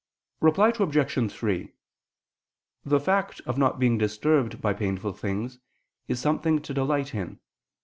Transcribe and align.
Reply 0.39 0.73
Obj. 0.79 1.31
3: 1.31 1.73
The 2.83 2.99
fact 2.99 3.39
of 3.45 3.59
not 3.59 3.77
being 3.77 3.99
disturbed 3.99 4.59
by 4.59 4.73
painful 4.73 5.13
things 5.13 5.59
is 6.07 6.19
something 6.19 6.59
to 6.63 6.73
delight 6.73 7.13
in. 7.13 7.39